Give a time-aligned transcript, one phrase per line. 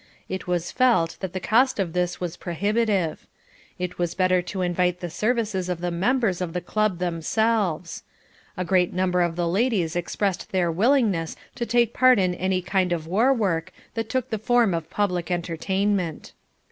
[0.27, 3.27] It was felt that the cost of this was prohibitive.
[3.77, 8.01] It was better to invite the services of the members of the club themselves.
[8.57, 12.91] A great number of the ladies expressed their willingness to take part in any kind
[12.91, 16.33] of war work that took the form of public entertainment.